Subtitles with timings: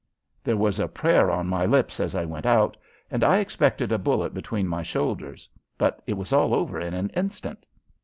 [0.43, 2.75] There was a prayer on my lips as I went out
[3.11, 7.09] and I expected a bullet between my shoulders, but it was all over in an
[7.09, 7.63] instant.